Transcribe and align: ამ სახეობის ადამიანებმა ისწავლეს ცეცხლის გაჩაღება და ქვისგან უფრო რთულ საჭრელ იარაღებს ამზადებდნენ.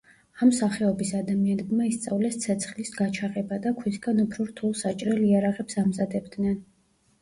ამ 0.43 0.51
სახეობის 0.59 1.11
ადამიანებმა 1.19 1.89
ისწავლეს 1.91 2.39
ცეცხლის 2.47 2.91
გაჩაღება 2.97 3.63
და 3.69 3.77
ქვისგან 3.85 4.27
უფრო 4.27 4.51
რთულ 4.53 4.77
საჭრელ 4.85 5.25
იარაღებს 5.33 5.83
ამზადებდნენ. 5.89 6.63